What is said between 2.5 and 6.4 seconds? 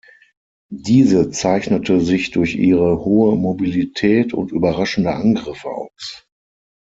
ihre hohe Mobilität und überraschende Angriffe aus.